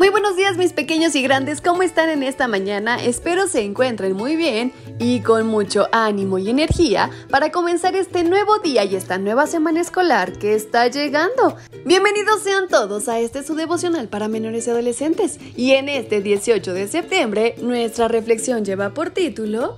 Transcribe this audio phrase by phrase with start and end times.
[0.00, 3.04] Muy buenos días mis pequeños y grandes, ¿cómo están en esta mañana?
[3.04, 8.60] Espero se encuentren muy bien y con mucho ánimo y energía para comenzar este nuevo
[8.60, 11.54] día y esta nueva semana escolar que está llegando.
[11.84, 16.72] Bienvenidos sean todos a este su devocional para menores y adolescentes y en este 18
[16.72, 19.76] de septiembre nuestra reflexión lleva por título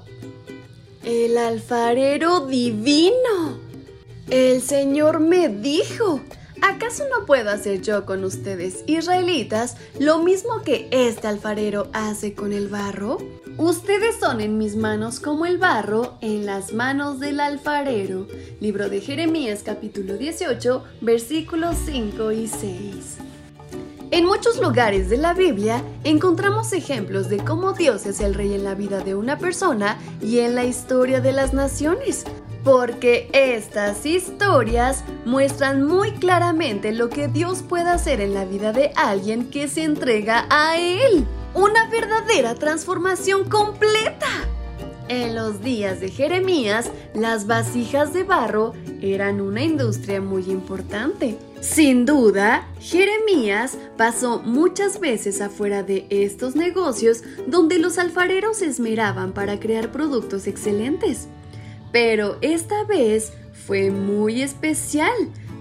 [1.03, 3.59] El alfarero divino.
[4.31, 6.21] El Señor me dijo.
[6.63, 12.53] ¿Acaso no puedo hacer yo con ustedes, israelitas, lo mismo que este alfarero hace con
[12.53, 13.19] el barro?
[13.59, 18.29] Ustedes son en mis manos como el barro en las manos del alfarero.
[18.61, 23.17] Libro de Jeremías capítulo 18 versículos 5 y 6.
[24.13, 28.63] En muchos lugares de la Biblia encontramos ejemplos de cómo Dios es el rey en
[28.63, 32.25] la vida de una persona y en la historia de las naciones
[32.65, 38.93] porque estas historias muestran muy claramente lo que Dios puede hacer en la vida de
[38.97, 41.27] alguien que se entrega a Él.
[41.55, 44.29] Una verdadera transformación completa.
[45.09, 51.37] En los días de Jeremías, las vasijas de barro eran una industria muy importante.
[51.61, 59.33] Sin duda, Jeremías pasó muchas veces afuera de estos negocios donde los alfareros se esmeraban
[59.33, 61.29] para crear productos excelentes.
[61.93, 63.33] Pero esta vez
[63.67, 65.13] fue muy especial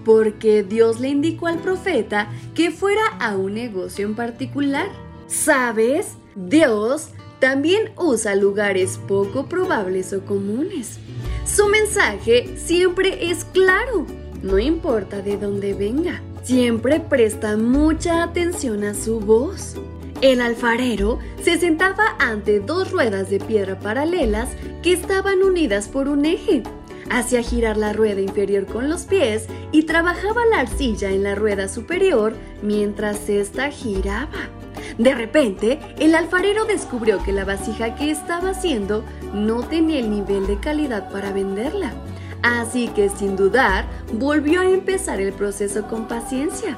[0.04, 4.88] porque Dios le indicó al profeta que fuera a un negocio en particular.
[5.28, 6.14] ¿Sabes?
[6.34, 10.98] Dios también usa lugares poco probables o comunes.
[11.44, 14.06] Su mensaje siempre es claro,
[14.42, 16.22] no importa de dónde venga.
[16.42, 19.76] Siempre presta mucha atención a su voz.
[20.22, 24.50] El alfarero se sentaba ante dos ruedas de piedra paralelas
[24.80, 26.62] que estaban unidas por un eje.
[27.10, 31.66] Hacía girar la rueda inferior con los pies y trabajaba la arcilla en la rueda
[31.66, 34.48] superior mientras ésta giraba.
[34.96, 40.46] De repente, el alfarero descubrió que la vasija que estaba haciendo no tenía el nivel
[40.46, 41.94] de calidad para venderla.
[42.42, 46.76] Así que sin dudar, volvió a empezar el proceso con paciencia.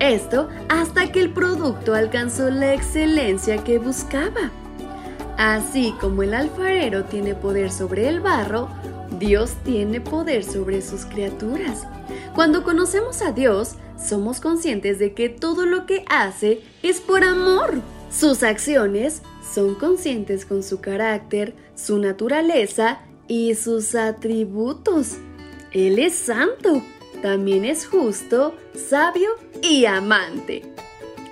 [0.00, 4.50] Esto hasta que el producto alcanzó la excelencia que buscaba.
[5.38, 8.68] Así como el alfarero tiene poder sobre el barro,
[9.18, 11.86] Dios tiene poder sobre sus criaturas.
[12.34, 17.80] Cuando conocemos a Dios, somos conscientes de que todo lo que hace es por amor.
[18.10, 19.22] Sus acciones
[19.54, 25.16] son conscientes con su carácter, su naturaleza y sus atributos.
[25.72, 26.82] Él es santo,
[27.22, 29.30] también es justo, sabio
[29.62, 30.62] y amante.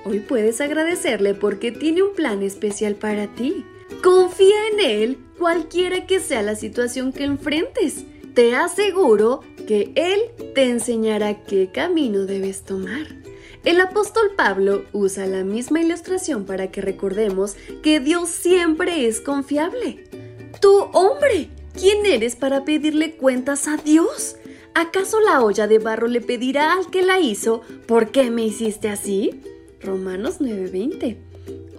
[0.05, 3.67] Hoy puedes agradecerle porque tiene un plan especial para ti.
[4.03, 8.05] Confía en Él cualquiera que sea la situación que enfrentes.
[8.33, 10.21] Te aseguro que Él
[10.55, 13.21] te enseñará qué camino debes tomar.
[13.63, 20.05] El apóstol Pablo usa la misma ilustración para que recordemos que Dios siempre es confiable.
[20.63, 24.37] Tú, hombre, ¿quién eres para pedirle cuentas a Dios?
[24.75, 28.89] ¿Acaso la olla de barro le pedirá al que la hizo, ¿por qué me hiciste
[28.89, 29.41] así?
[29.81, 31.17] Romanos 9:20.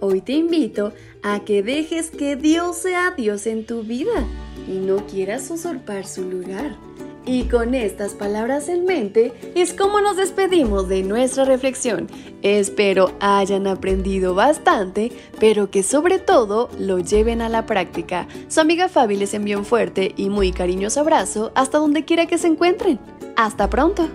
[0.00, 0.92] Hoy te invito
[1.22, 4.26] a que dejes que Dios sea Dios en tu vida
[4.68, 6.76] y no quieras usurpar su lugar.
[7.24, 12.08] Y con estas palabras en mente es como nos despedimos de nuestra reflexión.
[12.42, 18.26] Espero hayan aprendido bastante, pero que sobre todo lo lleven a la práctica.
[18.48, 22.38] Su amiga Fabi les envió un fuerte y muy cariñoso abrazo hasta donde quiera que
[22.38, 22.98] se encuentren.
[23.36, 24.08] Hasta pronto.